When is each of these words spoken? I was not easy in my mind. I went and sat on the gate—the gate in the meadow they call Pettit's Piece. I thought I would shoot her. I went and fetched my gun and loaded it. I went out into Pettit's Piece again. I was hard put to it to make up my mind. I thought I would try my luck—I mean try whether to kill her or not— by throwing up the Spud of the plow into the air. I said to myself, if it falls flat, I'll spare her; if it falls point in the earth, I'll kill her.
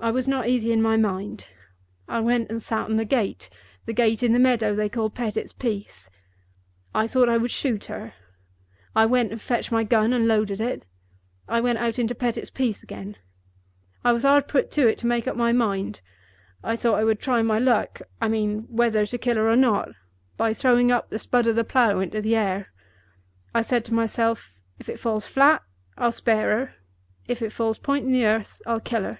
I 0.00 0.12
was 0.12 0.28
not 0.28 0.46
easy 0.48 0.70
in 0.70 0.80
my 0.80 0.96
mind. 0.96 1.48
I 2.06 2.20
went 2.20 2.50
and 2.52 2.62
sat 2.62 2.84
on 2.84 2.94
the 2.96 3.04
gate—the 3.04 3.92
gate 3.92 4.22
in 4.22 4.32
the 4.32 4.38
meadow 4.38 4.72
they 4.72 4.88
call 4.88 5.10
Pettit's 5.10 5.52
Piece. 5.52 6.08
I 6.94 7.08
thought 7.08 7.28
I 7.28 7.36
would 7.36 7.50
shoot 7.50 7.86
her. 7.86 8.14
I 8.94 9.06
went 9.06 9.32
and 9.32 9.42
fetched 9.42 9.72
my 9.72 9.82
gun 9.82 10.12
and 10.12 10.28
loaded 10.28 10.60
it. 10.60 10.84
I 11.48 11.60
went 11.60 11.78
out 11.78 11.98
into 11.98 12.14
Pettit's 12.14 12.48
Piece 12.48 12.80
again. 12.80 13.16
I 14.04 14.12
was 14.12 14.22
hard 14.22 14.46
put 14.46 14.70
to 14.70 14.86
it 14.86 14.98
to 14.98 15.06
make 15.08 15.26
up 15.26 15.34
my 15.34 15.52
mind. 15.52 16.00
I 16.62 16.76
thought 16.76 17.00
I 17.00 17.04
would 17.04 17.18
try 17.18 17.42
my 17.42 17.58
luck—I 17.58 18.28
mean 18.28 18.66
try 18.66 18.70
whether 18.70 19.04
to 19.04 19.18
kill 19.18 19.34
her 19.34 19.50
or 19.50 19.56
not— 19.56 19.90
by 20.36 20.54
throwing 20.54 20.92
up 20.92 21.10
the 21.10 21.18
Spud 21.18 21.48
of 21.48 21.56
the 21.56 21.64
plow 21.64 21.98
into 21.98 22.20
the 22.22 22.36
air. 22.36 22.68
I 23.52 23.62
said 23.62 23.84
to 23.86 23.94
myself, 23.94 24.54
if 24.78 24.88
it 24.88 25.00
falls 25.00 25.26
flat, 25.26 25.64
I'll 25.98 26.12
spare 26.12 26.50
her; 26.56 26.74
if 27.26 27.42
it 27.42 27.50
falls 27.52 27.78
point 27.78 28.06
in 28.06 28.12
the 28.12 28.24
earth, 28.26 28.62
I'll 28.64 28.78
kill 28.80 29.02
her. 29.02 29.18